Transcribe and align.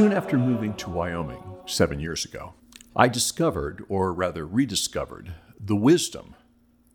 Soon 0.00 0.14
after 0.14 0.38
moving 0.38 0.72
to 0.76 0.88
Wyoming 0.88 1.42
seven 1.66 2.00
years 2.00 2.24
ago, 2.24 2.54
I 2.96 3.06
discovered, 3.06 3.84
or 3.90 4.14
rather 4.14 4.46
rediscovered, 4.46 5.34
the 5.62 5.76
wisdom 5.76 6.36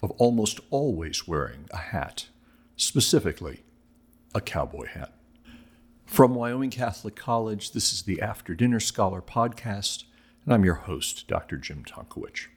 of 0.01 0.09
almost 0.17 0.59
always 0.71 1.27
wearing 1.27 1.67
a 1.69 1.77
hat, 1.77 2.29
specifically 2.75 3.61
a 4.33 4.41
cowboy 4.41 4.87
hat. 4.87 5.13
From 6.07 6.33
Wyoming 6.33 6.71
Catholic 6.71 7.15
College, 7.15 7.73
this 7.73 7.93
is 7.93 8.01
the 8.01 8.19
After 8.23 8.55
Dinner 8.55 8.79
Scholar 8.79 9.21
podcast, 9.21 10.05
and 10.43 10.51
I'm 10.51 10.65
your 10.65 10.73
host, 10.73 11.27
Dr. 11.27 11.57
Jim 11.57 11.85
Tonkowich. 11.85 12.47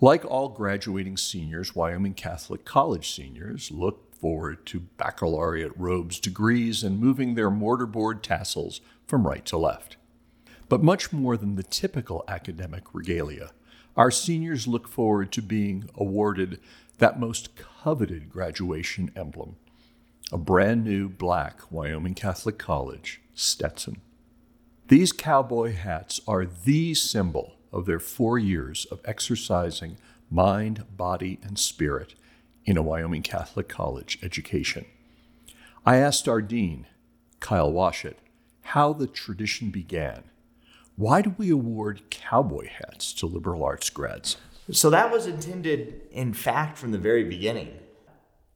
Like 0.00 0.24
all 0.24 0.48
graduating 0.48 1.16
seniors, 1.16 1.76
Wyoming 1.76 2.14
Catholic 2.14 2.64
College 2.64 3.08
seniors 3.08 3.70
look 3.70 4.13
forward 4.24 4.64
to 4.64 4.80
baccalaureate 4.96 5.76
robes, 5.76 6.18
degrees, 6.18 6.82
and 6.82 6.98
moving 6.98 7.34
their 7.34 7.50
mortarboard 7.50 8.22
tassels 8.22 8.80
from 9.06 9.26
right 9.26 9.44
to 9.44 9.58
left. 9.58 9.98
But 10.66 10.82
much 10.82 11.12
more 11.12 11.36
than 11.36 11.56
the 11.56 11.62
typical 11.62 12.24
academic 12.26 12.84
regalia, 12.94 13.50
our 13.98 14.10
seniors 14.10 14.66
look 14.66 14.88
forward 14.88 15.30
to 15.32 15.42
being 15.42 15.90
awarded 15.94 16.58
that 16.96 17.20
most 17.20 17.50
coveted 17.54 18.30
graduation 18.30 19.12
emblem 19.14 19.56
a 20.32 20.38
brand 20.38 20.84
new 20.84 21.06
black 21.10 21.70
Wyoming 21.70 22.14
Catholic 22.14 22.56
College 22.56 23.20
Stetson. 23.34 24.00
These 24.88 25.12
cowboy 25.12 25.74
hats 25.74 26.22
are 26.26 26.46
the 26.46 26.94
symbol 26.94 27.56
of 27.70 27.84
their 27.84 28.00
four 28.00 28.38
years 28.38 28.86
of 28.86 29.02
exercising 29.04 29.98
mind, 30.30 30.96
body, 30.96 31.38
and 31.42 31.58
spirit 31.58 32.14
in 32.64 32.76
a 32.76 32.82
Wyoming 32.82 33.22
Catholic 33.22 33.68
College 33.68 34.18
education. 34.22 34.86
I 35.84 35.96
asked 35.96 36.28
our 36.28 36.40
dean, 36.40 36.86
Kyle 37.40 37.72
Washut, 37.72 38.14
how 38.62 38.92
the 38.92 39.06
tradition 39.06 39.70
began. 39.70 40.24
Why 40.96 41.20
do 41.22 41.34
we 41.36 41.50
award 41.50 42.02
cowboy 42.10 42.68
hats 42.68 43.12
to 43.14 43.26
liberal 43.26 43.64
arts 43.64 43.90
grads? 43.90 44.38
So 44.70 44.88
that 44.90 45.10
was 45.10 45.26
intended, 45.26 46.02
in 46.10 46.32
fact, 46.32 46.78
from 46.78 46.92
the 46.92 46.98
very 46.98 47.24
beginning. 47.24 47.78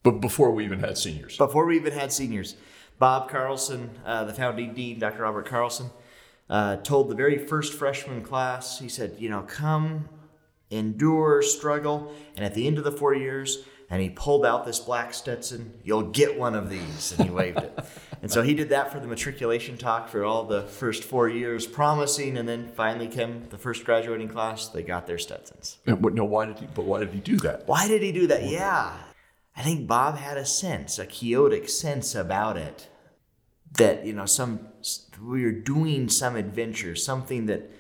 But 0.03 0.21
before 0.21 0.51
we 0.53 0.65
even 0.65 0.81
had 0.81 0.97
seniors. 0.97 1.37
Before 1.37 1.67
we 1.67 1.77
even 1.77 1.93
had 1.93 2.13
seniors, 2.13 2.57
Bob 2.99 3.29
Carlson, 3.29 3.91
uh, 4.07 4.25
the 4.25 4.33
founding 4.33 4.73
dean, 4.73 4.99
Dr. 4.99 5.23
Robert 5.23 5.47
Carlson, 5.47 5.91
uh, 6.49 6.77
told 6.77 7.11
the 7.11 7.15
very 7.15 7.37
first 7.37 7.75
freshman 7.75 8.23
class, 8.23 8.79
he 8.79 8.89
said, 8.89 9.17
you 9.19 9.29
know, 9.29 9.43
come, 9.43 10.09
endure, 10.71 11.43
struggle, 11.43 12.13
and 12.37 12.45
at 12.45 12.55
the 12.55 12.67
end 12.67 12.79
of 12.79 12.85
the 12.85 12.93
four 12.93 13.15
years, 13.15 13.65
and 13.91 14.03
he 14.03 14.11
pulled 14.11 14.45
out 14.45 14.67
this 14.67 14.81
black 14.81 15.15
Stetson. 15.15 15.73
You'll 15.83 16.11
get 16.11 16.39
one 16.39 16.55
of 16.55 16.69
these, 16.69 17.13
and 17.13 17.29
he 17.29 17.31
waved 17.31 17.59
it. 17.59 17.79
And 18.21 18.31
so 18.31 18.43
he 18.43 18.53
did 18.53 18.71
that 18.71 18.93
for 18.93 18.99
the 18.99 19.07
matriculation 19.07 19.79
talk 19.79 20.09
for 20.09 20.25
all 20.25 20.45
the 20.45 20.63
first 20.63 21.05
four 21.05 21.29
years, 21.29 21.69
promising, 21.69 22.37
and 22.37 22.49
then 22.49 22.67
finally 22.67 23.07
came 23.07 23.47
the 23.51 23.59
first 23.59 23.85
graduating 23.85 24.27
class. 24.29 24.67
They 24.67 24.83
got 24.83 25.07
their 25.07 25.19
Stetsons. 25.19 25.79
no, 25.87 26.25
why 26.25 26.47
did 26.47 26.59
he? 26.59 26.67
But 26.67 26.85
why 26.85 26.99
did 26.99 27.11
he 27.11 27.21
do 27.21 27.37
that? 27.37 27.69
Why 27.69 27.87
did 27.87 28.03
he 28.03 28.11
do 28.11 28.27
that? 28.27 28.43
Yeah, 28.43 28.93
I 29.57 29.63
think 29.63 29.87
Bob 29.87 30.17
had 30.17 30.37
a 30.37 30.45
sense, 30.45 30.99
a 30.99 31.07
quixotic 31.07 31.69
sense 31.69 32.15
about 32.17 32.57
it, 32.57 32.89
that 33.73 34.05
you 34.05 34.13
know, 34.13 34.27
some 34.27 34.67
we 35.23 35.45
were 35.45 35.53
doing 35.53 36.09
some 36.09 36.37
adventure, 36.37 36.97
something 36.97 37.47
that 37.47 37.71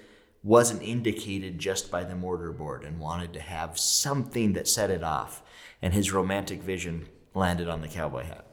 wasn't 0.45 0.83
indicated 0.83 1.59
just 1.59 1.91
by 1.91 2.05
the 2.05 2.15
mortarboard, 2.15 2.87
and 2.87 3.01
wanted 3.01 3.33
to 3.33 3.41
have 3.41 3.79
something 3.79 4.53
that 4.53 4.69
set 4.69 4.91
it 4.91 5.03
off. 5.03 5.43
And 5.81 5.95
his 5.95 6.13
romantic 6.13 6.63
vision 6.63 7.09
landed 7.35 7.69
on 7.69 7.81
the 7.81 7.89
cowboy 7.89 8.25
hat. 8.25 8.45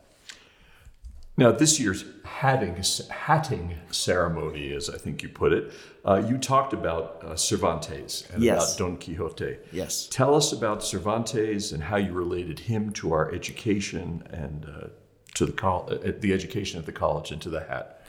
Now, 1.37 1.51
this 1.51 1.79
year's 1.81 2.05
hatting, 2.23 2.81
hatting 3.09 3.75
ceremony, 3.91 4.71
as 4.73 4.89
I 4.89 4.97
think 4.97 5.21
you 5.21 5.27
put 5.27 5.51
it, 5.51 5.73
uh, 6.05 6.23
you 6.25 6.37
talked 6.37 6.71
about 6.71 7.21
uh, 7.23 7.35
Cervantes 7.35 8.25
and 8.31 8.41
yes. 8.41 8.75
about 8.75 8.77
Don 8.77 8.97
Quixote. 8.97 9.57
Yes. 9.73 10.07
Tell 10.09 10.33
us 10.33 10.53
about 10.53 10.81
Cervantes 10.81 11.73
and 11.73 11.83
how 11.83 11.97
you 11.97 12.13
related 12.13 12.59
him 12.59 12.91
to 12.93 13.11
our 13.11 13.33
education 13.33 14.23
and 14.31 14.65
uh, 14.65 14.87
to 15.33 15.45
the 15.45 15.51
col- 15.51 15.89
uh, 15.91 16.11
the 16.19 16.31
education 16.31 16.79
at 16.79 16.85
the 16.85 16.93
college 16.93 17.31
and 17.31 17.41
to 17.41 17.49
the 17.49 17.61
hat. 17.61 18.05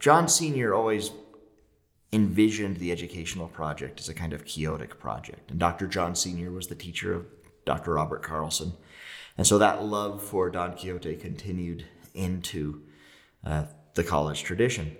John 0.00 0.26
Senior 0.26 0.74
always 0.74 1.12
envisioned 2.12 2.78
the 2.78 2.90
educational 2.90 3.48
project 3.48 4.00
as 4.00 4.08
a 4.08 4.14
kind 4.14 4.32
of 4.32 4.44
quixotic 4.44 4.98
project, 4.98 5.50
and 5.50 5.60
Dr. 5.60 5.86
John 5.86 6.16
Senior 6.16 6.50
was 6.50 6.66
the 6.66 6.74
teacher 6.74 7.12
of 7.12 7.26
Dr. 7.68 7.92
Robert 7.92 8.22
Carlson. 8.22 8.72
And 9.36 9.46
so 9.46 9.58
that 9.58 9.84
love 9.84 10.22
for 10.22 10.48
Don 10.48 10.72
Quixote 10.72 11.16
continued 11.16 11.84
into 12.14 12.82
uh, 13.44 13.64
the 13.92 14.02
college 14.02 14.42
tradition. 14.42 14.96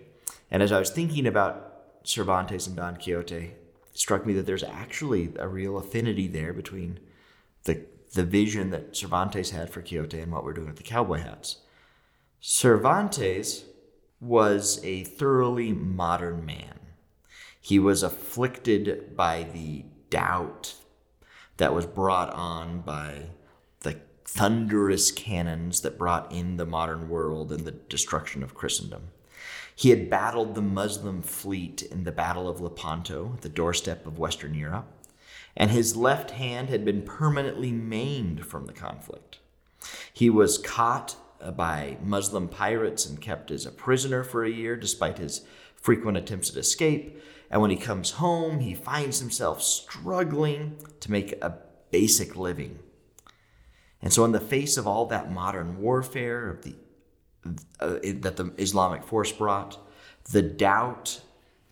And 0.51 0.63
as 0.63 0.71
I 0.71 0.79
was 0.79 0.91
thinking 0.91 1.27
about 1.27 1.87
Cervantes 2.05 2.67
and 2.67 2.77
Don 2.77 2.97
Quixote, 2.97 3.37
it 3.37 3.59
struck 3.95 4.27
me 4.27 4.35
that 4.35 4.45
there's 4.45 4.63
actually 4.63 5.33
a 5.39 5.49
real 5.49 5.79
affinity 5.79 6.29
there 6.29 6.53
between 6.53 7.01
the, 7.65 7.87
the 8.13 8.23
vision 8.23 8.69
that 8.69 8.95
Cervantes 8.95 9.51
had 9.51 9.71
for 9.71 9.81
Quixote 9.81 10.21
and 10.21 10.31
what 10.31 10.45
we're 10.45 10.53
doing 10.53 10.69
with 10.69 10.77
the 10.77 10.83
cowboy 10.83 11.21
hats. 11.21 11.61
Cervantes 12.39 13.65
was 14.21 14.79
a 14.85 15.05
thoroughly 15.05 15.73
modern 15.73 16.45
man. 16.45 16.79
He 17.63 17.79
was 17.79 18.03
afflicted 18.03 19.17
by 19.17 19.47
the 19.55 19.87
doubt 20.11 20.75
that 21.59 21.75
was 21.75 21.87
brought 21.87 22.33
on 22.33 22.81
by 22.81 23.27
the 23.81 24.01
thunderous 24.25 25.13
cannons 25.13 25.83
that 25.83 25.99
brought 25.99 26.33
in 26.33 26.57
the 26.57 26.67
modern 26.67 27.09
world 27.09 27.53
and 27.53 27.65
the 27.65 27.73
destruction 27.73 28.43
of 28.43 28.55
Christendom. 28.55 29.09
He 29.75 29.91
had 29.91 30.11
battled 30.11 30.55
the 30.55 30.63
Muslim 30.63 31.23
fleet 31.23 31.83
in 31.83 32.03
the 32.03 32.11
Battle 32.11 32.49
of 32.49 32.61
Lepanto, 32.61 33.35
at 33.35 33.43
the 33.43 33.49
doorstep 33.49 34.07
of 34.07 34.19
Western 34.19 34.55
Europe, 34.55 34.87
and 35.57 35.71
his 35.71 35.97
left 35.97 36.33
hand 36.33 36.69
had 36.69 36.85
been 36.85 37.03
permanently 37.03 37.71
maimed 37.71 38.45
from 38.45 38.67
the 38.67 38.73
conflict. 38.73 39.39
He 40.13 40.31
was 40.31 40.59
caught 40.59 41.17
uh, 41.41 41.53
by 41.53 41.97
Muslim 42.03 42.49
pirates 42.49 43.07
and 43.07 43.21
kept 43.21 43.51
as 43.51 43.67
a 43.67 43.71
prisoner 43.71 44.25
for 44.25 44.45
a 44.45 44.51
year 44.51 44.77
despite 44.77 45.19
his 45.19 45.43
frequent 45.77 46.17
attempts 46.17 46.51
at 46.51 46.57
escape. 46.57 47.21
And 47.51 47.63
when 47.63 47.71
he 47.71 47.77
comes 47.77 48.13
home, 48.13 48.61
he 48.61 48.75
finds 48.75 49.21
himself 49.21 49.63
struggling 49.63 50.77
to 51.01 51.11
make 51.11 51.33
a 51.43 51.57
basic 51.91 52.37
living. 52.37 52.79
And 54.03 54.13
so, 54.13 54.25
in 54.25 54.33
the 54.33 54.41
face 54.41 54.77
of 54.77 54.87
all 54.87 55.07
that 55.07 55.33
modern 55.33 55.81
warfare 55.81 56.51
of 56.51 56.63
the, 56.63 56.75
uh, 57.81 57.99
that 58.21 58.37
the 58.37 58.53
Islamic 58.59 59.03
force 59.03 59.33
brought, 59.33 59.79
the 60.31 60.43
doubt 60.43 61.21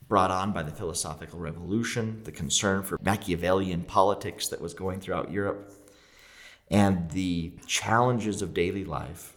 brought 0.09 0.31
on 0.31 0.53
by 0.53 0.63
the 0.63 0.71
philosophical 0.71 1.39
revolution, 1.39 2.23
the 2.25 2.33
concern 2.33 2.83
for 2.83 2.99
Machiavellian 3.03 3.83
politics 3.83 4.49
that 4.49 4.61
was 4.61 4.75
going 4.75 5.01
throughout 5.01 5.31
Europe, 5.31 5.73
and 6.71 7.11
the 7.11 7.53
challenges 7.67 8.43
of 8.43 8.55
daily 8.55 8.85
life, 8.85 9.37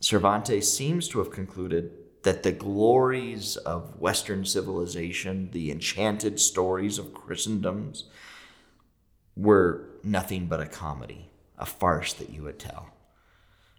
Cervantes 0.00 0.72
seems 0.72 1.08
to 1.08 1.18
have 1.18 1.30
concluded 1.30 1.92
that 2.22 2.42
the 2.42 2.52
glories 2.52 3.56
of 3.56 3.98
Western 3.98 4.44
civilization, 4.44 5.50
the 5.52 5.70
enchanted 5.70 6.38
stories 6.38 6.98
of 6.98 7.14
Christendoms, 7.14 8.04
were 9.36 9.88
nothing 10.02 10.46
but 10.46 10.60
a 10.60 10.66
comedy 10.66 11.30
a 11.60 11.66
farce 11.66 12.14
that 12.14 12.30
you 12.30 12.42
would 12.42 12.58
tell. 12.58 12.88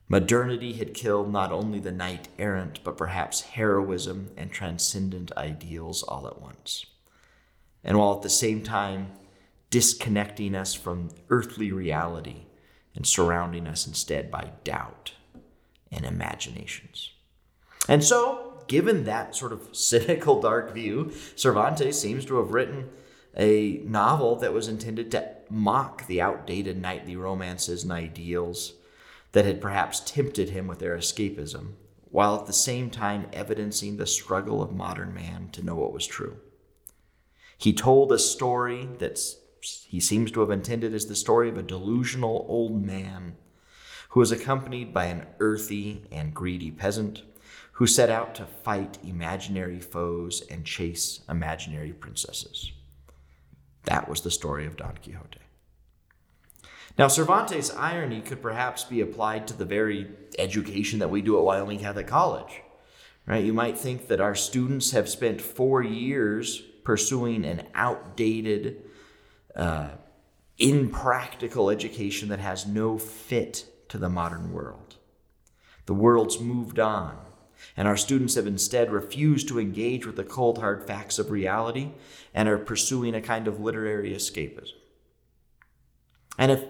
Modernity 0.07 0.73
had 0.73 0.93
killed 0.93 1.31
not 1.31 1.51
only 1.51 1.79
the 1.79 1.91
knight 1.91 2.27
errant, 2.37 2.79
but 2.83 2.97
perhaps 2.97 3.41
heroism 3.41 4.29
and 4.37 4.51
transcendent 4.51 5.31
ideals 5.35 6.03
all 6.03 6.27
at 6.27 6.41
once. 6.41 6.85
And 7.83 7.97
while 7.97 8.15
at 8.15 8.21
the 8.21 8.29
same 8.29 8.61
time 8.61 9.13
disconnecting 9.71 10.53
us 10.53 10.73
from 10.73 11.09
earthly 11.29 11.71
reality 11.71 12.43
and 12.93 13.07
surrounding 13.07 13.65
us 13.67 13.87
instead 13.87 14.29
by 14.29 14.51
doubt 14.63 15.13
and 15.91 16.05
imaginations. 16.05 17.11
And 17.87 18.03
so, 18.03 18.63
given 18.67 19.03
that 19.05 19.35
sort 19.35 19.51
of 19.51 19.75
cynical, 19.75 20.41
dark 20.41 20.73
view, 20.73 21.11
Cervantes 21.35 21.99
seems 21.99 22.25
to 22.25 22.37
have 22.37 22.51
written 22.51 22.89
a 23.35 23.81
novel 23.85 24.35
that 24.37 24.53
was 24.53 24.67
intended 24.67 25.11
to 25.11 25.29
mock 25.49 26.07
the 26.07 26.21
outdated 26.21 26.81
knightly 26.81 27.15
romances 27.15 27.83
and 27.83 27.91
ideals 27.91 28.73
that 29.31 29.45
had 29.45 29.61
perhaps 29.61 30.01
tempted 30.01 30.49
him 30.49 30.67
with 30.67 30.79
their 30.79 30.97
escapism, 30.97 31.73
while 32.09 32.35
at 32.37 32.45
the 32.45 32.53
same 32.53 32.89
time 32.89 33.27
evidencing 33.31 33.97
the 33.97 34.05
struggle 34.05 34.61
of 34.61 34.73
modern 34.73 35.13
man 35.13 35.49
to 35.51 35.63
know 35.63 35.75
what 35.75 35.93
was 35.93 36.05
true. 36.05 36.37
He 37.57 37.73
told 37.73 38.11
a 38.11 38.19
story 38.19 38.89
that 38.99 39.19
he 39.87 39.99
seems 39.99 40.31
to 40.31 40.39
have 40.41 40.49
intended 40.49 40.93
as 40.93 41.05
the 41.05 41.15
story 41.15 41.47
of 41.47 41.57
a 41.57 41.63
delusional 41.63 42.45
old 42.49 42.83
man 42.83 43.35
who 44.09 44.19
was 44.19 44.31
accompanied 44.31 44.93
by 44.93 45.05
an 45.05 45.25
earthy 45.39 46.03
and 46.11 46.33
greedy 46.33 46.71
peasant 46.71 47.21
who 47.81 47.87
set 47.87 48.11
out 48.11 48.35
to 48.35 48.45
fight 48.45 48.99
imaginary 49.03 49.79
foes 49.79 50.43
and 50.51 50.63
chase 50.63 51.21
imaginary 51.27 51.91
princesses. 51.91 52.71
That 53.85 54.07
was 54.07 54.21
the 54.21 54.29
story 54.29 54.67
of 54.67 54.77
Don 54.77 54.99
Quixote. 55.01 55.39
Now, 56.99 57.07
Cervantes' 57.07 57.73
irony 57.75 58.21
could 58.21 58.39
perhaps 58.39 58.83
be 58.83 59.01
applied 59.01 59.47
to 59.47 59.57
the 59.57 59.65
very 59.65 60.11
education 60.37 60.99
that 60.99 61.09
we 61.09 61.23
do 61.23 61.39
at 61.39 61.43
Wyoming 61.43 61.79
Catholic 61.79 62.05
College. 62.05 62.61
Right? 63.25 63.43
You 63.43 63.51
might 63.51 63.79
think 63.79 64.09
that 64.09 64.21
our 64.21 64.35
students 64.35 64.91
have 64.91 65.09
spent 65.09 65.41
four 65.41 65.81
years 65.81 66.61
pursuing 66.83 67.43
an 67.43 67.65
outdated, 67.73 68.83
uh, 69.55 69.89
impractical 70.59 71.71
education 71.71 72.29
that 72.29 72.37
has 72.37 72.67
no 72.67 72.99
fit 72.99 73.65
to 73.89 73.97
the 73.97 74.07
modern 74.07 74.53
world. 74.53 74.97
The 75.87 75.95
world's 75.95 76.39
moved 76.39 76.77
on, 76.77 77.17
and 77.77 77.87
our 77.87 77.97
students 77.97 78.35
have 78.35 78.47
instead 78.47 78.91
refused 78.91 79.47
to 79.47 79.59
engage 79.59 80.05
with 80.05 80.15
the 80.15 80.23
cold 80.23 80.57
hard 80.57 80.85
facts 80.85 81.19
of 81.19 81.31
reality 81.31 81.91
and 82.33 82.49
are 82.49 82.57
pursuing 82.57 83.15
a 83.15 83.21
kind 83.21 83.47
of 83.47 83.59
literary 83.59 84.11
escapism. 84.13 84.73
And 86.37 86.51
if 86.51 86.63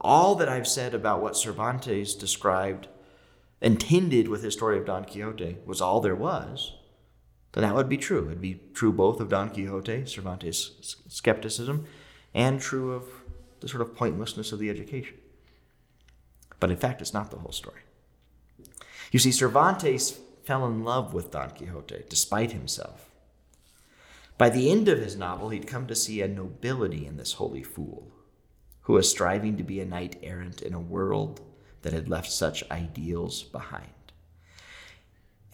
all 0.00 0.34
that 0.36 0.48
I've 0.48 0.68
said 0.68 0.94
about 0.94 1.22
what 1.22 1.36
Cervantes 1.36 2.14
described, 2.14 2.88
intended 3.60 4.28
with 4.28 4.42
his 4.42 4.54
story 4.54 4.78
of 4.78 4.86
Don 4.86 5.04
Quixote, 5.04 5.58
was 5.64 5.80
all 5.80 6.00
there 6.00 6.16
was, 6.16 6.74
then 7.52 7.62
that 7.62 7.74
would 7.74 7.88
be 7.88 7.96
true. 7.96 8.26
It'd 8.26 8.40
be 8.40 8.60
true 8.74 8.92
both 8.92 9.20
of 9.20 9.28
Don 9.28 9.50
Quixote, 9.50 10.06
Cervantes' 10.06 10.96
skepticism, 11.08 11.86
and 12.34 12.60
true 12.60 12.92
of 12.92 13.04
the 13.60 13.68
sort 13.68 13.80
of 13.80 13.96
pointlessness 13.96 14.52
of 14.52 14.58
the 14.58 14.68
education. 14.68 15.16
But 16.60 16.70
in 16.70 16.76
fact, 16.76 17.00
it's 17.00 17.14
not 17.14 17.30
the 17.30 17.38
whole 17.38 17.52
story. 17.52 17.80
You 19.16 19.20
see, 19.20 19.32
Cervantes 19.32 20.20
fell 20.44 20.66
in 20.66 20.84
love 20.84 21.14
with 21.14 21.30
Don 21.30 21.48
Quixote, 21.48 22.04
despite 22.06 22.52
himself. 22.52 23.10
By 24.36 24.50
the 24.50 24.70
end 24.70 24.88
of 24.88 24.98
his 24.98 25.16
novel, 25.16 25.48
he'd 25.48 25.66
come 25.66 25.86
to 25.86 25.94
see 25.94 26.20
a 26.20 26.28
nobility 26.28 27.06
in 27.06 27.16
this 27.16 27.32
holy 27.32 27.62
fool, 27.62 28.12
who 28.82 28.92
was 28.92 29.10
striving 29.10 29.56
to 29.56 29.62
be 29.62 29.80
a 29.80 29.86
knight 29.86 30.16
errant 30.22 30.60
in 30.60 30.74
a 30.74 30.78
world 30.78 31.40
that 31.80 31.94
had 31.94 32.10
left 32.10 32.30
such 32.30 32.70
ideals 32.70 33.42
behind. 33.42 33.88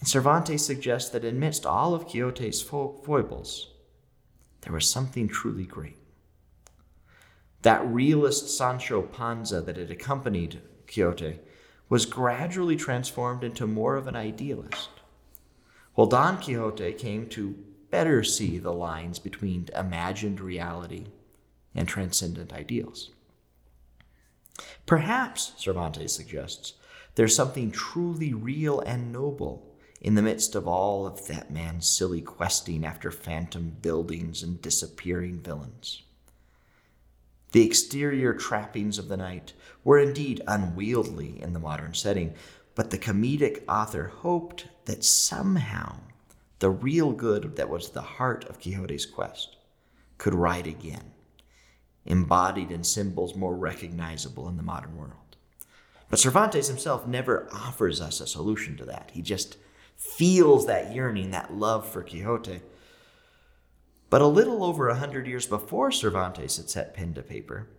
And 0.00 0.08
Cervantes 0.08 0.66
suggests 0.66 1.10
that 1.10 1.24
amidst 1.24 1.64
all 1.64 1.94
of 1.94 2.08
Quixote's 2.08 2.62
foibles, 2.62 3.70
there 4.62 4.72
was 4.72 4.90
something 4.90 5.28
truly 5.28 5.66
great. 5.66 5.98
That 7.60 7.86
realist 7.86 8.58
Sancho 8.58 9.02
Panza 9.02 9.60
that 9.60 9.76
had 9.76 9.92
accompanied 9.92 10.60
Quixote 10.88 11.38
was 11.92 12.06
gradually 12.06 12.74
transformed 12.74 13.44
into 13.44 13.66
more 13.66 13.96
of 13.96 14.06
an 14.06 14.16
idealist, 14.16 14.88
while 15.92 16.06
Don 16.06 16.38
Quixote 16.40 16.94
came 16.94 17.28
to 17.28 17.54
better 17.90 18.24
see 18.24 18.56
the 18.56 18.72
lines 18.72 19.18
between 19.18 19.68
imagined 19.76 20.40
reality 20.40 21.04
and 21.74 21.86
transcendent 21.86 22.50
ideals. 22.50 23.10
Perhaps, 24.86 25.52
Cervantes 25.58 26.14
suggests, 26.14 26.72
there's 27.14 27.36
something 27.36 27.70
truly 27.70 28.32
real 28.32 28.80
and 28.80 29.12
noble 29.12 29.76
in 30.00 30.14
the 30.14 30.22
midst 30.22 30.54
of 30.54 30.66
all 30.66 31.06
of 31.06 31.26
that 31.26 31.50
man's 31.50 31.86
silly 31.86 32.22
questing 32.22 32.86
after 32.86 33.10
phantom 33.10 33.76
buildings 33.82 34.42
and 34.42 34.62
disappearing 34.62 35.40
villains. 35.40 36.04
The 37.52 37.64
exterior 37.64 38.32
trappings 38.32 38.98
of 38.98 39.08
the 39.08 39.16
knight 39.16 39.52
were 39.84 39.98
indeed 39.98 40.42
unwieldy 40.46 41.38
in 41.40 41.52
the 41.52 41.60
modern 41.60 41.94
setting, 41.94 42.34
but 42.74 42.90
the 42.90 42.98
comedic 42.98 43.62
author 43.68 44.08
hoped 44.08 44.68
that 44.86 45.04
somehow 45.04 45.96
the 46.60 46.70
real 46.70 47.12
good 47.12 47.56
that 47.56 47.68
was 47.68 47.90
the 47.90 48.00
heart 48.00 48.44
of 48.46 48.58
Quixote's 48.58 49.04
quest 49.04 49.56
could 50.16 50.34
ride 50.34 50.66
again, 50.66 51.12
embodied 52.06 52.70
in 52.70 52.84
symbols 52.84 53.34
more 53.34 53.54
recognizable 53.54 54.48
in 54.48 54.56
the 54.56 54.62
modern 54.62 54.96
world. 54.96 55.36
But 56.08 56.20
Cervantes 56.20 56.68
himself 56.68 57.06
never 57.06 57.48
offers 57.52 58.00
us 58.00 58.20
a 58.20 58.26
solution 58.26 58.76
to 58.78 58.84
that. 58.86 59.10
He 59.12 59.22
just 59.22 59.56
feels 59.96 60.66
that 60.66 60.94
yearning, 60.94 61.32
that 61.32 61.52
love 61.52 61.88
for 61.88 62.02
Quixote. 62.02 62.60
But 64.12 64.20
a 64.20 64.26
little 64.26 64.62
over 64.62 64.90
a 64.90 64.96
hundred 64.96 65.26
years 65.26 65.46
before 65.46 65.90
Cervantes 65.90 66.58
had 66.58 66.68
set 66.68 66.92
pen 66.92 67.14
to 67.14 67.22
paper, 67.22 67.70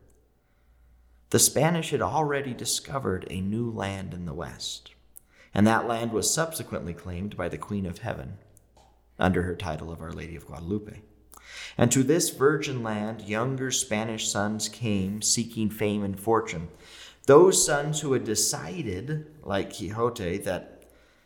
the 1.30 1.38
Spanish 1.38 1.92
had 1.92 2.02
already 2.02 2.56
discovered 2.56 3.28
a 3.30 3.40
new 3.40 3.70
land 3.70 4.16
in 4.16 4.26
the 4.26 4.34
West, 4.34 4.90
and 5.54 5.68
that 5.68 5.88
land 5.88 6.12
was 6.12 6.34
subsequently 6.34 6.96
claimed 6.96 7.38
by 7.38 7.50
the 7.50 7.60
Queen 7.60 7.86
of 7.86 8.00
Heaven 8.00 8.40
under 9.20 9.44
her 9.44 9.54
title 9.54 9.92
of 9.92 10.02
Our 10.02 10.12
Lady 10.12 10.36
of 10.36 10.48
Guadalupe. 10.48 11.02
And 11.78 11.92
to 11.92 12.02
this 12.02 12.32
virgin 12.32 12.82
land, 12.82 13.22
younger 13.22 13.70
Spanish 13.70 14.28
sons 14.28 14.68
came 14.68 15.22
seeking 15.22 15.70
fame 15.70 16.04
and 16.04 16.20
fortune. 16.20 16.70
Those 17.28 17.64
sons 17.64 18.02
who 18.02 18.14
had 18.14 18.24
decided, 18.24 19.28
like 19.44 19.78
Quixote, 19.78 20.40
that 20.40 20.84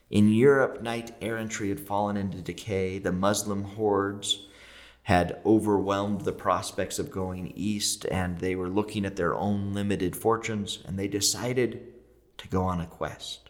in 0.09 0.33
Europe, 0.33 0.81
knight 0.81 1.15
errantry 1.21 1.69
had 1.69 1.79
fallen 1.79 2.17
into 2.17 2.41
decay. 2.41 2.99
The 2.99 3.13
Muslim 3.13 3.63
hordes 3.63 4.46
had 5.07 5.39
overwhelmed 5.45 6.19
the 6.19 6.33
prospects 6.33 6.99
of 6.99 7.09
going 7.09 7.53
east, 7.55 8.05
and 8.11 8.39
they 8.39 8.53
were 8.55 8.67
looking 8.67 9.05
at 9.05 9.15
their 9.15 9.33
own 9.33 9.73
limited 9.73 10.13
fortunes, 10.13 10.79
and 10.85 10.99
they 10.99 11.07
decided 11.07 11.81
to 12.37 12.45
go 12.49 12.63
on 12.63 12.81
a 12.81 12.85
quest. 12.85 13.49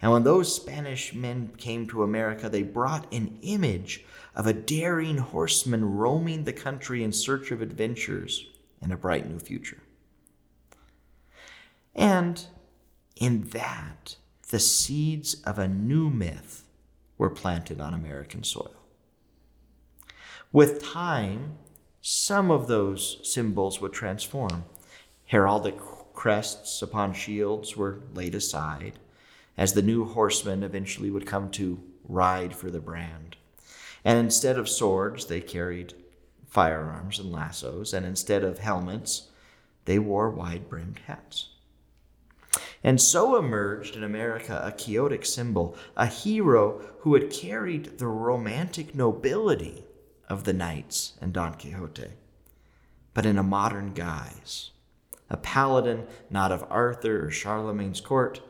And 0.00 0.12
when 0.12 0.22
those 0.22 0.54
Spanish 0.54 1.12
men 1.12 1.50
came 1.56 1.88
to 1.88 2.04
America, 2.04 2.48
they 2.48 2.62
brought 2.62 3.12
an 3.12 3.40
image 3.42 4.04
of 4.36 4.46
a 4.46 4.52
daring 4.52 5.18
horseman 5.18 5.96
roaming 5.96 6.44
the 6.44 6.52
country 6.52 7.02
in 7.02 7.12
search 7.12 7.50
of 7.50 7.60
adventures 7.60 8.46
and 8.80 8.92
a 8.92 8.96
bright 8.96 9.28
new 9.28 9.40
future. 9.40 9.82
And 11.92 12.46
in 13.16 13.48
that, 13.48 14.14
the 14.50 14.60
seeds 14.60 15.42
of 15.42 15.58
a 15.58 15.66
new 15.66 16.08
myth 16.08 16.62
were 17.18 17.30
planted 17.30 17.80
on 17.80 17.94
American 17.94 18.44
soil. 18.44 18.79
With 20.52 20.82
time, 20.82 21.58
some 22.00 22.50
of 22.50 22.66
those 22.66 23.20
symbols 23.22 23.80
would 23.80 23.92
transform. 23.92 24.64
Heraldic 25.30 25.78
crests 26.12 26.82
upon 26.82 27.12
shields 27.12 27.76
were 27.76 28.00
laid 28.14 28.34
aside, 28.34 28.98
as 29.56 29.74
the 29.74 29.82
new 29.82 30.04
horsemen 30.04 30.64
eventually 30.64 31.08
would 31.08 31.24
come 31.24 31.52
to 31.52 31.80
ride 32.02 32.52
for 32.56 32.68
the 32.68 32.80
brand. 32.80 33.36
And 34.04 34.18
instead 34.18 34.58
of 34.58 34.68
swords, 34.68 35.26
they 35.26 35.40
carried 35.40 35.94
firearms 36.48 37.20
and 37.20 37.30
lassos, 37.30 37.94
and 37.94 38.04
instead 38.04 38.42
of 38.42 38.58
helmets, 38.58 39.28
they 39.84 40.00
wore 40.00 40.30
wide 40.30 40.68
brimmed 40.68 40.98
hats. 41.06 41.50
And 42.82 43.00
so 43.00 43.36
emerged 43.36 43.94
in 43.94 44.02
America 44.02 44.60
a 44.64 44.72
Quixotic 44.72 45.24
symbol, 45.24 45.76
a 45.96 46.06
hero 46.06 46.82
who 47.02 47.14
had 47.14 47.30
carried 47.30 47.98
the 47.98 48.08
romantic 48.08 48.96
nobility 48.96 49.84
of 50.30 50.44
the 50.44 50.52
knights 50.54 51.14
and 51.20 51.32
Don 51.32 51.54
Quixote, 51.54 52.12
but 53.12 53.26
in 53.26 53.36
a 53.36 53.42
modern 53.42 53.92
guise. 53.92 54.70
A 55.28 55.36
paladin 55.36 56.06
not 56.30 56.52
of 56.52 56.64
Arthur 56.70 57.26
or 57.26 57.30
Charlemagne's 57.30 58.00
court, 58.00 58.40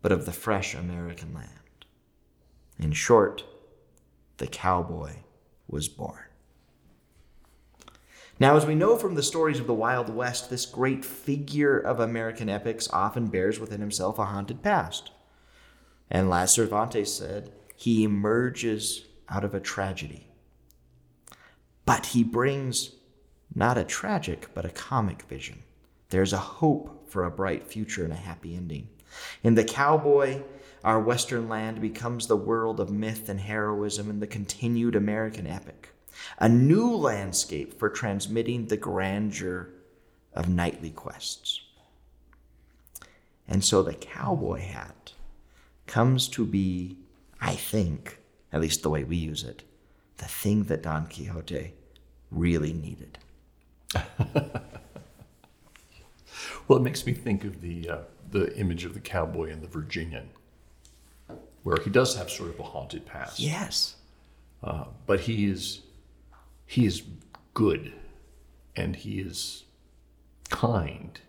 but 0.00 0.12
of 0.12 0.24
the 0.24 0.32
fresh 0.32 0.74
American 0.74 1.34
land. 1.34 1.48
In 2.78 2.92
short, 2.92 3.44
the 4.38 4.46
cowboy 4.46 5.16
was 5.68 5.88
born. 5.88 6.24
Now, 8.40 8.56
as 8.56 8.66
we 8.66 8.74
know 8.74 8.96
from 8.96 9.14
the 9.14 9.22
stories 9.22 9.60
of 9.60 9.66
the 9.66 9.74
Wild 9.74 10.08
West, 10.12 10.50
this 10.50 10.66
great 10.66 11.04
figure 11.04 11.78
of 11.78 12.00
American 12.00 12.48
epics 12.48 12.88
often 12.90 13.26
bears 13.26 13.60
within 13.60 13.80
himself 13.80 14.18
a 14.18 14.24
haunted 14.24 14.62
past. 14.62 15.12
And 16.10 16.32
as 16.32 16.52
Cervantes 16.52 17.14
said, 17.14 17.52
he 17.76 18.02
emerges 18.02 19.04
out 19.28 19.44
of 19.44 19.54
a 19.54 19.60
tragedy. 19.60 20.31
But 21.84 22.06
he 22.06 22.24
brings 22.24 22.92
not 23.54 23.78
a 23.78 23.84
tragic, 23.84 24.48
but 24.54 24.64
a 24.64 24.70
comic 24.70 25.22
vision. 25.22 25.62
There's 26.10 26.32
a 26.32 26.38
hope 26.38 27.10
for 27.10 27.24
a 27.24 27.30
bright 27.30 27.66
future 27.66 28.04
and 28.04 28.12
a 28.12 28.16
happy 28.16 28.56
ending. 28.56 28.88
In 29.42 29.54
The 29.54 29.64
Cowboy, 29.64 30.42
our 30.84 31.00
Western 31.00 31.48
land 31.48 31.80
becomes 31.80 32.26
the 32.26 32.36
world 32.36 32.80
of 32.80 32.90
myth 32.90 33.28
and 33.28 33.40
heroism 33.40 34.10
in 34.10 34.20
the 34.20 34.26
continued 34.26 34.96
American 34.96 35.46
epic 35.46 35.92
a 36.38 36.48
new 36.48 36.94
landscape 36.94 37.78
for 37.78 37.88
transmitting 37.88 38.66
the 38.66 38.76
grandeur 38.76 39.70
of 40.34 40.48
knightly 40.48 40.90
quests. 40.90 41.60
And 43.48 43.64
so 43.64 43.82
the 43.82 43.94
cowboy 43.94 44.60
hat 44.60 45.12
comes 45.86 46.28
to 46.28 46.46
be, 46.46 46.96
I 47.40 47.54
think, 47.54 48.18
at 48.52 48.60
least 48.60 48.82
the 48.82 48.90
way 48.90 49.04
we 49.04 49.16
use 49.16 49.42
it, 49.44 49.62
the 50.18 50.24
thing 50.26 50.64
that 50.64 50.82
Don 50.82 51.06
Quixote 51.06 51.74
really 52.30 52.72
needed. 52.72 53.18
well, 56.68 56.78
it 56.78 56.82
makes 56.82 57.04
me 57.06 57.12
think 57.12 57.44
of 57.44 57.60
the 57.60 57.88
uh, 57.88 57.98
the 58.30 58.56
image 58.56 58.84
of 58.84 58.94
the 58.94 59.00
cowboy 59.00 59.50
in 59.50 59.60
the 59.60 59.66
Virginian, 59.66 60.30
where 61.62 61.76
he 61.82 61.90
does 61.90 62.16
have 62.16 62.30
sort 62.30 62.50
of 62.50 62.58
a 62.58 62.62
haunted 62.62 63.04
past. 63.04 63.38
Yes, 63.38 63.96
uh, 64.62 64.84
but 65.06 65.20
he 65.20 65.46
is 65.50 65.82
he 66.66 66.86
is 66.86 67.02
good 67.54 67.92
and 68.74 68.96
he 68.96 69.20
is 69.20 69.64
kind 70.48 71.20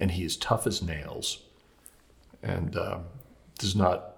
and 0.00 0.12
he 0.12 0.24
is 0.24 0.36
tough 0.36 0.66
as 0.66 0.82
nails 0.82 1.42
and 2.42 2.76
uh, 2.76 2.98
does 3.58 3.76
not 3.76 4.15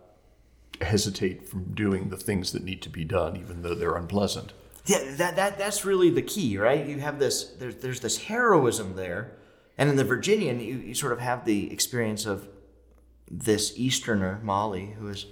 hesitate 0.81 1.49
from 1.49 1.75
doing 1.75 2.09
the 2.09 2.17
things 2.17 2.53
that 2.53 2.65
need 2.65 2.83
to 2.83 2.91
be 2.91 3.05
done, 3.05 3.37
even 3.37 3.63
though 3.63 3.75
they're 3.75 3.97
unpleasant. 3.97 4.53
Yeah, 4.87 5.01
that, 5.17 5.37
that 5.37 5.59
that's 5.59 5.85
really 5.85 6.11
the 6.11 6.23
key, 6.23 6.57
right? 6.57 6.87
You 6.87 6.99
have 7.01 7.19
this 7.19 7.45
there's 7.45 7.77
there's 7.77 8.01
this 8.01 8.25
heroism 8.25 8.97
there, 8.97 9.37
and 9.77 9.91
in 9.91 9.97
the 9.97 10.05
Virginian, 10.05 10.61
you, 10.61 10.77
you 10.79 10.95
sort 10.95 11.13
of 11.13 11.21
have 11.21 11.45
the 11.45 11.71
experience 11.71 12.25
of 12.25 12.49
this 13.31 13.75
Easterner 13.77 14.41
Molly 14.43 14.97
who 14.99 15.09
is 15.09 15.27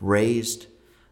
raised 0.00 0.66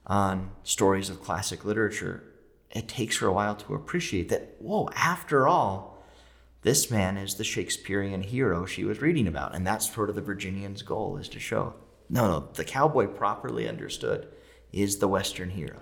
on 0.06 0.50
stories 0.64 1.08
of 1.08 1.22
classic 1.22 1.64
literature. 1.64 2.24
It 2.72 2.88
takes 2.88 3.18
her 3.18 3.28
a 3.28 3.32
while 3.32 3.54
to 3.54 3.74
appreciate 3.74 4.28
that. 4.30 4.56
Whoa! 4.58 4.88
After 4.96 5.46
all, 5.46 6.02
this 6.62 6.90
man 6.90 7.16
is 7.16 7.36
the 7.36 7.44
Shakespearean 7.44 8.22
hero 8.22 8.66
she 8.66 8.84
was 8.84 9.00
reading 9.00 9.28
about, 9.28 9.54
and 9.54 9.64
that's 9.64 9.94
sort 9.94 10.08
of 10.08 10.16
the 10.16 10.20
Virginian's 10.20 10.82
goal 10.82 11.16
is 11.16 11.28
to 11.28 11.38
show. 11.38 11.74
No, 12.08 12.28
no, 12.28 12.48
the 12.54 12.64
cowboy 12.64 13.06
properly 13.06 13.68
understood 13.68 14.28
is 14.72 14.98
the 14.98 15.08
Western 15.08 15.50
hero. 15.50 15.80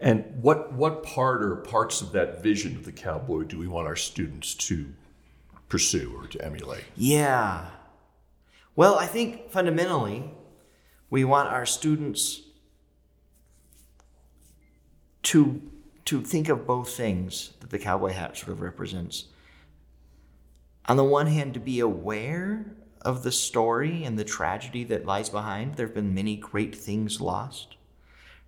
And 0.00 0.42
what, 0.42 0.72
what 0.72 1.02
part 1.02 1.42
or 1.42 1.56
parts 1.56 2.02
of 2.02 2.12
that 2.12 2.42
vision 2.42 2.76
of 2.76 2.84
the 2.84 2.92
cowboy 2.92 3.44
do 3.44 3.58
we 3.58 3.68
want 3.68 3.86
our 3.86 3.96
students 3.96 4.54
to 4.54 4.86
pursue 5.68 6.14
or 6.16 6.26
to 6.28 6.44
emulate? 6.44 6.84
Yeah. 6.96 7.66
Well, 8.76 8.98
I 8.98 9.06
think 9.06 9.50
fundamentally, 9.50 10.30
we 11.10 11.24
want 11.24 11.48
our 11.48 11.64
students 11.64 12.42
to, 15.22 15.62
to 16.06 16.20
think 16.20 16.48
of 16.48 16.66
both 16.66 16.90
things 16.90 17.52
that 17.60 17.70
the 17.70 17.78
cowboy 17.78 18.10
hat 18.10 18.36
sort 18.36 18.50
of 18.50 18.60
represents. 18.60 19.26
On 20.86 20.96
the 20.96 21.04
one 21.04 21.28
hand, 21.28 21.54
to 21.54 21.60
be 21.60 21.80
aware 21.80 22.66
of 23.04 23.22
the 23.22 23.32
story 23.32 24.04
and 24.04 24.18
the 24.18 24.24
tragedy 24.24 24.84
that 24.84 25.06
lies 25.06 25.28
behind. 25.28 25.74
There 25.74 25.86
have 25.86 25.94
been 25.94 26.14
many 26.14 26.36
great 26.36 26.74
things 26.74 27.20
lost. 27.20 27.76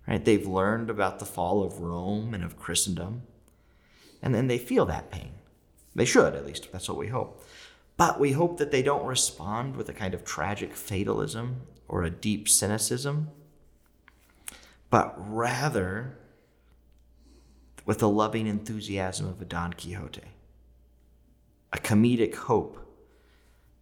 Right? 0.07 0.23
They've 0.23 0.47
learned 0.47 0.89
about 0.89 1.19
the 1.19 1.25
fall 1.25 1.63
of 1.63 1.79
Rome 1.79 2.33
and 2.33 2.43
of 2.43 2.57
Christendom. 2.57 3.23
And 4.21 4.33
then 4.33 4.47
they 4.47 4.57
feel 4.57 4.85
that 4.85 5.11
pain. 5.11 5.31
They 5.93 6.05
should, 6.05 6.35
at 6.35 6.45
least. 6.45 6.71
That's 6.71 6.89
what 6.89 6.97
we 6.97 7.07
hope. 7.07 7.43
But 7.97 8.19
we 8.19 8.31
hope 8.33 8.57
that 8.57 8.71
they 8.71 8.83
don't 8.83 9.05
respond 9.05 9.75
with 9.75 9.89
a 9.89 9.93
kind 9.93 10.13
of 10.13 10.23
tragic 10.23 10.73
fatalism 10.75 11.61
or 11.87 12.03
a 12.03 12.09
deep 12.09 12.47
cynicism, 12.47 13.29
but 14.89 15.15
rather 15.17 16.17
with 17.85 17.99
the 17.99 18.09
loving 18.09 18.45
enthusiasm 18.45 19.27
of 19.27 19.41
a 19.41 19.45
Don 19.45 19.73
Quixote, 19.73 20.21
a 21.73 21.77
comedic 21.77 22.35
hope 22.35 22.86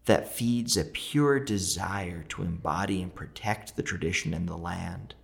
that 0.05 0.31
feeds 0.31 0.77
a 0.77 0.85
pure 0.85 1.39
desire 1.39 2.23
to 2.29 2.43
embody 2.43 3.01
and 3.01 3.13
protect 3.13 3.75
the 3.75 3.83
tradition 3.83 4.33
and 4.33 4.47
the 4.47 4.57
land 4.57 5.15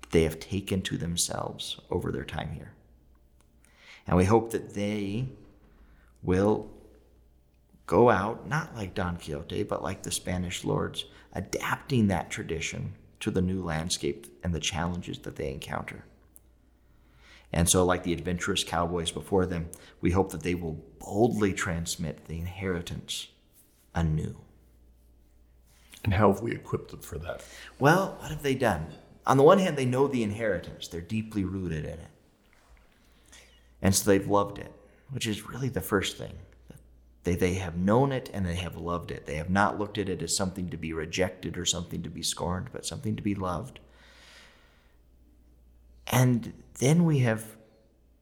that 0.00 0.10
they 0.10 0.22
have 0.22 0.40
taken 0.40 0.80
to 0.82 0.96
themselves 0.96 1.78
over 1.90 2.10
their 2.10 2.24
time 2.24 2.52
here. 2.52 2.72
And 4.06 4.16
we 4.16 4.24
hope 4.24 4.50
that 4.52 4.74
they 4.74 5.28
will 6.22 6.70
go 7.86 8.08
out, 8.08 8.48
not 8.48 8.74
like 8.74 8.94
Don 8.94 9.16
Quixote, 9.16 9.62
but 9.64 9.82
like 9.82 10.02
the 10.02 10.10
Spanish 10.10 10.64
lords, 10.64 11.04
adapting 11.34 12.06
that 12.06 12.30
tradition 12.30 12.94
to 13.20 13.30
the 13.30 13.42
new 13.42 13.62
landscape 13.62 14.26
and 14.42 14.54
the 14.54 14.60
challenges 14.60 15.18
that 15.18 15.36
they 15.36 15.50
encounter. 15.50 16.04
And 17.52 17.68
so, 17.68 17.84
like 17.84 18.04
the 18.04 18.12
adventurous 18.12 18.64
cowboys 18.64 19.10
before 19.10 19.44
them, 19.44 19.68
we 20.00 20.12
hope 20.12 20.30
that 20.30 20.42
they 20.42 20.54
will 20.54 20.78
boldly 21.00 21.52
transmit 21.52 22.26
the 22.26 22.38
inheritance 22.38 23.26
anew. 23.94 24.36
And 26.04 26.14
how 26.14 26.32
have 26.32 26.42
we 26.42 26.52
equipped 26.52 26.90
them 26.90 27.00
for 27.00 27.18
that? 27.18 27.44
Well, 27.78 28.16
what 28.20 28.30
have 28.30 28.42
they 28.42 28.54
done? 28.54 28.86
On 29.26 29.36
the 29.36 29.42
one 29.42 29.58
hand, 29.58 29.76
they 29.76 29.84
know 29.84 30.08
the 30.08 30.22
inheritance, 30.22 30.88
they're 30.88 31.00
deeply 31.00 31.44
rooted 31.44 31.84
in 31.84 31.92
it. 31.92 32.08
And 33.82 33.94
so 33.94 34.10
they've 34.10 34.26
loved 34.26 34.58
it, 34.58 34.72
which 35.10 35.26
is 35.26 35.48
really 35.48 35.68
the 35.68 35.80
first 35.80 36.16
thing. 36.16 36.32
They, 37.24 37.34
they 37.34 37.54
have 37.54 37.76
known 37.76 38.12
it 38.12 38.30
and 38.32 38.46
they 38.46 38.54
have 38.54 38.76
loved 38.76 39.10
it. 39.10 39.26
They 39.26 39.36
have 39.36 39.50
not 39.50 39.78
looked 39.78 39.98
at 39.98 40.08
it 40.08 40.22
as 40.22 40.34
something 40.34 40.70
to 40.70 40.78
be 40.78 40.92
rejected 40.92 41.58
or 41.58 41.66
something 41.66 42.02
to 42.02 42.10
be 42.10 42.22
scorned, 42.22 42.68
but 42.72 42.86
something 42.86 43.14
to 43.16 43.22
be 43.22 43.34
loved. 43.34 43.78
And 46.06 46.54
then 46.78 47.04
we 47.04 47.20
have 47.20 47.44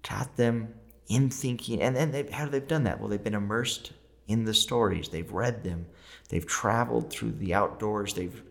taught 0.03 0.37
them 0.37 0.75
in 1.09 1.31
thinking, 1.31 1.81
and 1.81 1.97
then 1.97 2.29
how 2.33 2.41
have 2.41 2.51
they've 2.51 2.67
done 2.67 2.85
that? 2.85 3.01
Well, 3.01 3.09
they've 3.09 3.23
been 3.23 3.35
immersed 3.35 3.93
in 4.29 4.45
the 4.45 4.55
stories, 4.55 5.09
they've 5.09 5.33
read 5.33 5.65
them, 5.65 5.87
they've 6.29 6.47
traveled 6.47 7.11
through 7.11 7.33
the 7.33 7.55
outdoors, 7.55 8.15
they've 8.15 8.43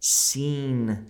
seen 0.00 1.06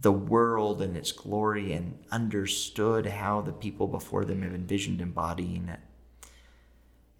the 0.00 0.12
world 0.12 0.80
and 0.80 0.96
its 0.96 1.12
glory 1.12 1.72
and 1.72 1.98
understood 2.10 3.06
how 3.06 3.40
the 3.40 3.52
people 3.52 3.86
before 3.86 4.24
them 4.24 4.42
have 4.42 4.54
envisioned 4.54 5.00
embodying 5.00 5.68
it. 5.68 5.80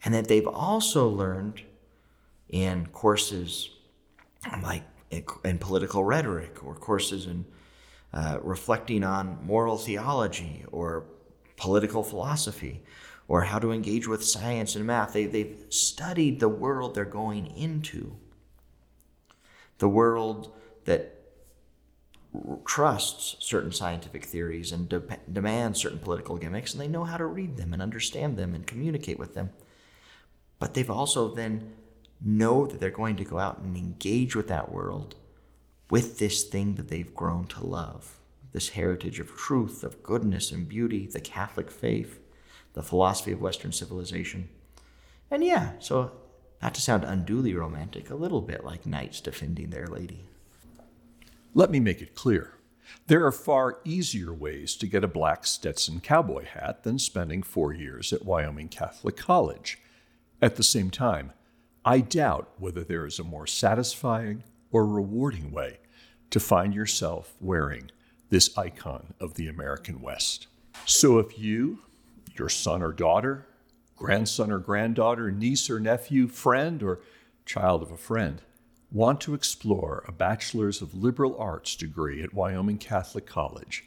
And 0.04 0.14
that 0.14 0.28
they've 0.28 0.46
also 0.46 1.08
learned 1.08 1.62
in 2.48 2.86
courses 2.88 3.70
like 4.62 4.84
in 5.44 5.58
political 5.58 6.04
rhetoric 6.04 6.64
or 6.64 6.74
courses 6.74 7.26
in 7.26 7.44
uh, 8.12 8.38
reflecting 8.42 9.02
on 9.02 9.38
moral 9.44 9.76
theology 9.76 10.64
or 10.70 11.04
political 11.56 12.02
philosophy 12.02 12.82
or 13.28 13.42
how 13.42 13.58
to 13.58 13.72
engage 13.72 14.06
with 14.06 14.24
science 14.24 14.76
and 14.76 14.86
math. 14.86 15.12
They, 15.12 15.26
they've 15.26 15.58
studied 15.68 16.40
the 16.40 16.48
world 16.48 16.94
they're 16.94 17.04
going 17.04 17.46
into, 17.56 18.16
the 19.78 19.88
world 19.88 20.52
that 20.84 21.12
trusts 22.64 23.36
certain 23.40 23.72
scientific 23.72 24.24
theories 24.24 24.72
and 24.72 24.88
de- 24.88 25.02
demands 25.32 25.80
certain 25.80 25.98
political 25.98 26.36
gimmicks, 26.36 26.72
and 26.72 26.80
they 26.80 26.88
know 26.88 27.04
how 27.04 27.16
to 27.16 27.26
read 27.26 27.56
them 27.56 27.72
and 27.72 27.82
understand 27.82 28.36
them 28.36 28.54
and 28.54 28.66
communicate 28.66 29.18
with 29.18 29.34
them. 29.34 29.50
But 30.58 30.74
they've 30.74 30.90
also 30.90 31.34
then 31.34 31.72
know 32.20 32.66
that 32.66 32.80
they're 32.80 32.90
going 32.90 33.16
to 33.16 33.24
go 33.24 33.38
out 33.38 33.58
and 33.58 33.76
engage 33.76 34.36
with 34.36 34.48
that 34.48 34.72
world 34.72 35.16
with 35.90 36.18
this 36.18 36.44
thing 36.44 36.74
that 36.74 36.88
they've 36.88 37.14
grown 37.14 37.46
to 37.46 37.64
love 37.64 38.16
this 38.52 38.70
heritage 38.70 39.20
of 39.20 39.36
truth, 39.36 39.84
of 39.84 40.02
goodness 40.02 40.50
and 40.50 40.66
beauty, 40.66 41.06
the 41.06 41.20
Catholic 41.20 41.70
faith 41.70 42.20
the 42.76 42.82
philosophy 42.82 43.32
of 43.32 43.40
Western 43.40 43.72
civilization. 43.72 44.50
And 45.30 45.42
yeah, 45.42 45.72
so 45.80 46.12
not 46.62 46.74
to 46.74 46.80
sound 46.80 47.04
unduly 47.04 47.54
romantic, 47.54 48.10
a 48.10 48.14
little 48.14 48.42
bit 48.42 48.64
like 48.64 48.86
knights 48.86 49.20
defending 49.20 49.70
their 49.70 49.86
lady. 49.86 50.26
Let 51.54 51.70
me 51.70 51.80
make 51.80 52.02
it 52.02 52.14
clear. 52.14 52.52
There 53.06 53.24
are 53.24 53.32
far 53.32 53.80
easier 53.84 54.32
ways 54.32 54.76
to 54.76 54.86
get 54.86 55.02
a 55.02 55.08
black 55.08 55.46
Stetson 55.46 56.00
cowboy 56.00 56.44
hat 56.44 56.82
than 56.84 56.98
spending 56.98 57.42
four 57.42 57.72
years 57.72 58.12
at 58.12 58.26
Wyoming 58.26 58.68
Catholic 58.68 59.16
College. 59.16 59.78
At 60.42 60.56
the 60.56 60.62
same 60.62 60.90
time, 60.90 61.32
I 61.82 62.00
doubt 62.00 62.50
whether 62.58 62.84
there 62.84 63.06
is 63.06 63.18
a 63.18 63.24
more 63.24 63.46
satisfying 63.46 64.44
or 64.70 64.86
rewarding 64.86 65.50
way 65.50 65.78
to 66.28 66.38
find 66.38 66.74
yourself 66.74 67.34
wearing 67.40 67.90
this 68.28 68.56
icon 68.58 69.14
of 69.18 69.34
the 69.34 69.48
American 69.48 70.02
West. 70.02 70.46
So 70.84 71.18
if 71.18 71.38
you 71.38 71.78
your 72.38 72.48
son 72.48 72.82
or 72.82 72.92
daughter, 72.92 73.46
grandson 73.96 74.50
or 74.50 74.58
granddaughter, 74.58 75.30
niece 75.30 75.70
or 75.70 75.80
nephew, 75.80 76.28
friend 76.28 76.82
or 76.82 77.00
child 77.44 77.82
of 77.82 77.90
a 77.90 77.96
friend 77.96 78.42
want 78.90 79.20
to 79.20 79.34
explore 79.34 80.02
a 80.06 80.12
Bachelor's 80.12 80.80
of 80.80 80.94
Liberal 80.94 81.36
Arts 81.38 81.76
degree 81.76 82.22
at 82.22 82.32
Wyoming 82.32 82.78
Catholic 82.78 83.26
College, 83.26 83.84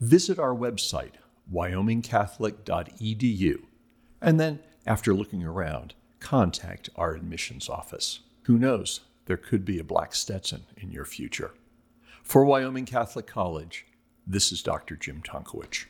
visit 0.00 0.38
our 0.38 0.54
website, 0.54 1.14
wyomingcatholic.edu, 1.52 3.62
and 4.22 4.38
then, 4.38 4.60
after 4.86 5.14
looking 5.14 5.42
around, 5.44 5.94
contact 6.20 6.90
our 6.96 7.14
admissions 7.14 7.68
office. 7.68 8.20
Who 8.44 8.58
knows, 8.58 9.00
there 9.26 9.36
could 9.36 9.64
be 9.64 9.78
a 9.78 9.84
black 9.84 10.14
Stetson 10.14 10.64
in 10.76 10.90
your 10.90 11.04
future. 11.04 11.52
For 12.22 12.44
Wyoming 12.44 12.86
Catholic 12.86 13.26
College, 13.26 13.86
this 14.26 14.52
is 14.52 14.62
Dr. 14.62 14.96
Jim 14.96 15.22
Tonkowich. 15.22 15.86